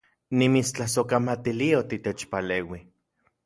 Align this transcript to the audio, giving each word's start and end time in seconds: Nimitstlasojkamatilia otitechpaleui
Nimitstlasojkamatilia 0.41 1.77
otitechpaleui 1.85 2.85